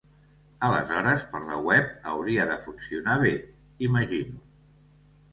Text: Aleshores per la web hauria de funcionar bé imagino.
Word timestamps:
Aleshores 0.67 1.25
per 1.33 1.41
la 1.49 1.59
web 1.67 1.91
hauria 2.13 2.47
de 2.51 2.55
funcionar 2.63 3.17
bé 3.25 3.33
imagino. 3.89 4.41